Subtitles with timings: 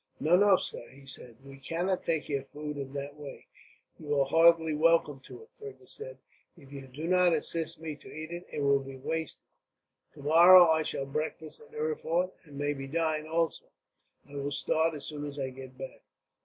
[0.19, 3.45] "No, no, sir," he said, "we cannot take your food in that way."
[3.99, 6.17] "You are heartily welcome to it," Fergus said.
[6.57, 9.43] "If you do not assist me to eat it, it will be wasted.
[10.11, 13.67] Tomorrow I shall breakfast at Erfurt, and maybe dine, also.
[14.27, 16.01] I will start as soon as I get back."